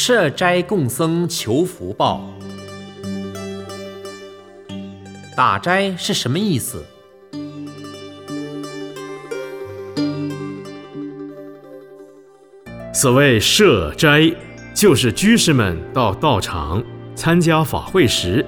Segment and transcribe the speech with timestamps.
[0.00, 2.24] 设斋供僧求福报。
[5.36, 6.84] 打斋是什么意思？
[12.94, 14.32] 所谓设斋，
[14.72, 16.80] 就是居士们到道场
[17.16, 18.46] 参加法会时，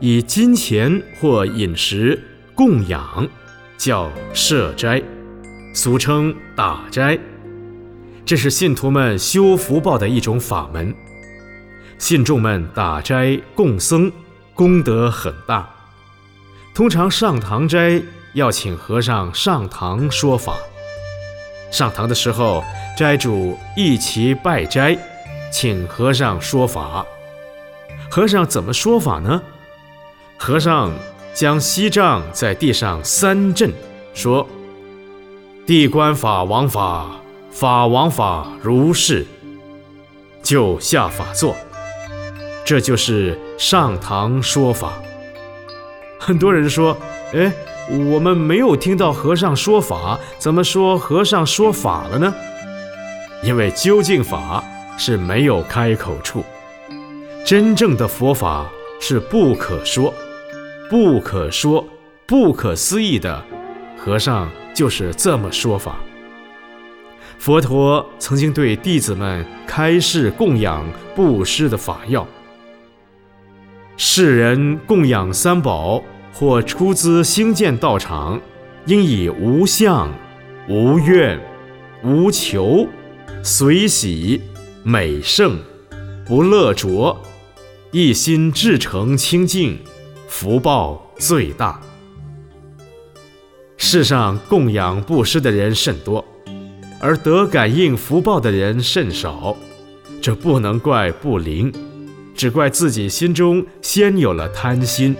[0.00, 2.20] 以金钱或饮食
[2.56, 3.24] 供养，
[3.76, 5.00] 叫设斋，
[5.72, 7.16] 俗称打斋。
[8.28, 10.94] 这是信徒们修福报的一种法门。
[11.96, 14.12] 信众们打斋供僧，
[14.52, 15.66] 功德很大。
[16.74, 18.02] 通常上堂斋
[18.34, 20.58] 要请和尚上堂说法。
[21.70, 22.62] 上堂的时候，
[22.98, 24.98] 斋主一齐拜斋，
[25.50, 27.06] 请和尚说法。
[28.10, 29.42] 和尚怎么说法呢？
[30.36, 30.92] 和尚
[31.32, 33.72] 将锡杖在地上三震，
[34.12, 34.46] 说
[35.64, 37.06] ：“地官法王法。”
[37.50, 39.26] 法王法如是，
[40.42, 41.56] 就下法座，
[42.64, 44.92] 这就是上堂说法。
[46.20, 46.96] 很多人说
[47.34, 47.52] ：“哎，
[48.10, 52.32] 我们没有听到和尚说法，怎么说和尚说法了呢？”
[53.42, 54.62] 因为究竟法
[54.96, 56.44] 是没有开口处，
[57.44, 58.68] 真正的佛法
[59.00, 60.12] 是不可说、
[60.90, 61.84] 不可说、
[62.26, 63.42] 不可思议的。
[63.96, 65.98] 和尚就是这么说法。
[67.38, 72.26] 佛陀曾经对弟子们开示供养布施的法要：
[73.96, 78.40] 世人供养三宝或出资兴建道场，
[78.86, 80.12] 应以无相、
[80.68, 81.40] 无愿、
[82.02, 82.86] 无求、
[83.42, 84.42] 随喜、
[84.82, 85.58] 美胜、
[86.26, 87.16] 不乐着，
[87.92, 89.78] 一心至诚清净，
[90.26, 91.80] 福报最大。
[93.76, 96.24] 世上供养布施的人甚多。
[97.00, 99.56] 而得感应福报的人甚少，
[100.20, 101.72] 这不能怪不灵，
[102.34, 105.14] 只怪自己心中先有了贪心，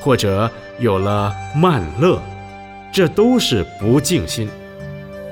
[0.00, 2.20] 或者有了慢乐，
[2.92, 4.48] 这都是不净心。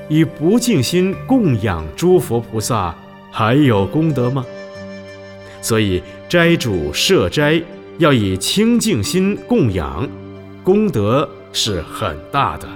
[0.09, 2.95] 以不净心供养诸佛菩萨，
[3.31, 4.45] 还有功德吗？
[5.61, 7.61] 所以斋主设斋
[7.99, 10.09] 要以清净心供养，
[10.62, 12.69] 功德是很大的。